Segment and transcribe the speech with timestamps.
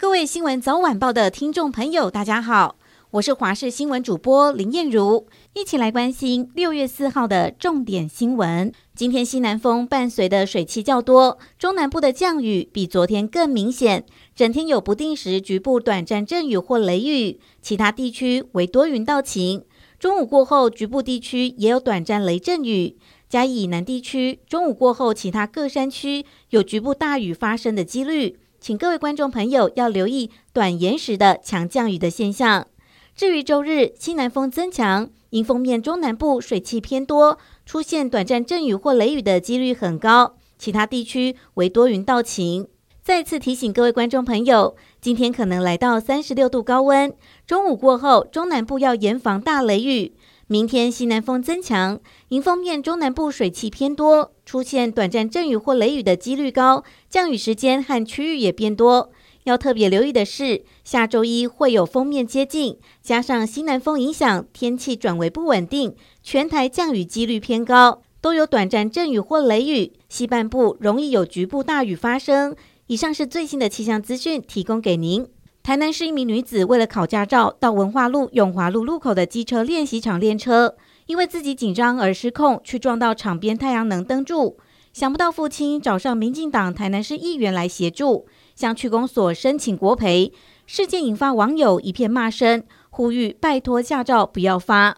[0.00, 2.76] 各位新闻早晚报的听众朋友，大家好，
[3.10, 8.72] 我是华视新闻主播林燕如，一起来关心六月四号的重点新闻。
[8.94, 14.06] 今天西南风伴随的水汽较多，中南部的降雨比昨天更明显，
[14.36, 19.64] 整天有不定时局部短暂阵雨或雷雨，其他地区为多云到晴。
[19.98, 22.96] 中午过后，局部地区也有短暂雷阵雨。
[23.28, 28.38] 嘉义以南地区中午过后，其他各山区有局部大雨发生的几率。
[28.60, 32.66] 请各位观众朋友要留意短延时的强降雨的现象。
[33.14, 40.36] 至于周日，西南风增强，迎风面中南部水汽偏多，出现短暂阵雨或雷雨的几率很高。
[40.58, 42.68] 其他地区为多云到晴。
[43.02, 47.12] 再次提醒各位观众朋友，今天可能来到三十六度高温。
[47.46, 50.14] 中午过后，中南部要严防大雷雨。
[50.50, 59.12] 明天西南风增强，迎风面中南部水汽偏多，出现短暂阵雨或雷雨的几率高，降雨时间和区域也变多。
[59.44, 72.56] 要特别留意的是，下周一会有锋面接近，加上西南风影响，天气转为不稳定，全台降雨几率偏高，都有短暂阵雨或雷雨，西半部容易有局部大雨发生。
[72.86, 75.26] 以上是最新的气象资讯，提供给您。
[75.68, 80.74] 台南市一名女子为了考驾照，到文化路永华路路口的机车练习场练车，
[81.04, 84.56] 因为自己紧张而失控，去撞到场边太阳能灯柱。
[84.94, 90.32] 想不到父亲找上民进党台南市议员来协助，向区公所申请国赔。
[90.64, 94.96] 事件引发网友一片骂声，呼吁拜托驾照不要发。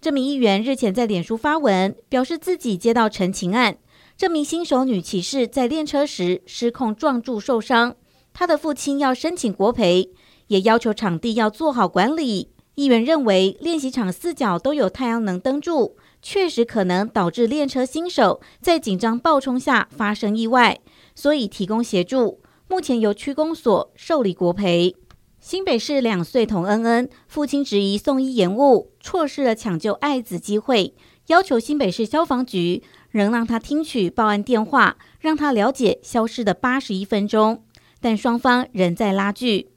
[0.00, 3.76] 这名议员日前在脸书发文，表示自己接到陈情案，
[4.16, 7.96] 这名新手女骑士在练车时失控撞柱受伤。
[8.32, 10.10] 他的父亲要申请国赔，
[10.46, 12.50] 也要求场地要做好管理。
[12.76, 20.80] 议员认为练习场四角都有太阳能灯柱，确实可能导致练车新手在紧张暴冲下发生意外，
[21.14, 22.40] 所以提供协助。
[22.68, 24.94] 目前由区公所受理国赔。
[25.40, 30.94] 新北市两岁童恩恩，父亲质疑送医延误，错失了抢救爱子机会，
[31.26, 37.64] 要求新北市消防局仍让他听取报案电话，让他了解消失的八十一分钟。
[38.00, 39.70] 但双方仍在拉锯。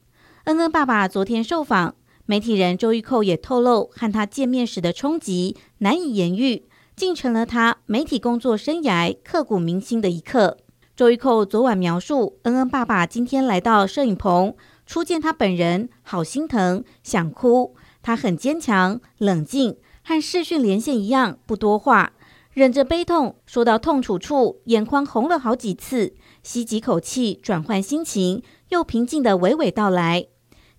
[0.46, 1.96] 恩恩爸爸昨天受访，
[2.26, 6.64] 媒体人周玉蔻也透露，和他见面时的冲击难以言喻，
[6.96, 10.58] 竟成了他媒体工作生涯刻骨铭心的一刻。
[10.96, 14.56] 周玉蔻昨晚描述，恩恩爸爸今天来到摄影棚，
[14.86, 17.76] 初见他本人，好心疼，想哭。
[18.02, 22.14] 他很坚强、冷静，和视讯连线一样，不多话。
[22.54, 30.28] 忍着悲痛，说到痛楚处，眼眶红了好几次，吸几口气，转换心情，又平静地娓娓道来。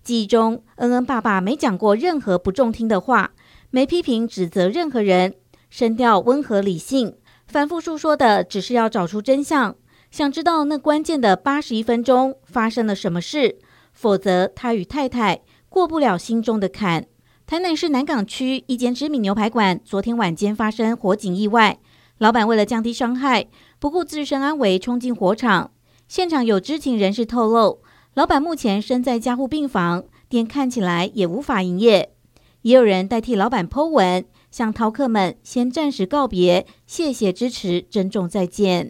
[0.01, 3.33] 记忆中，恩恩爸爸没讲过任何不中听的话，
[3.71, 5.35] 没批评指责任何人，
[5.69, 9.75] 声调温和理性，反复诉说的只是要找出真相，
[10.09, 13.57] 想知道那关键的八十一分钟发生了什么事，
[13.91, 17.07] 否则他与太太过不了心中的坎。
[17.47, 21.77] 台南市南港区一间知名牛排馆昨天晚间发生火警意外，
[22.17, 23.45] 老板为了降低伤害，
[23.77, 25.69] 不顾自身安危冲进火场。
[26.07, 27.81] 现场有知情人士透露，
[28.15, 32.09] 老板目前身在加护病房，店看起来也无法营业。
[32.63, 38.89] 也有人代替老板 Po 文，向饕客们先暂时告别，谢谢支持，珍重再见。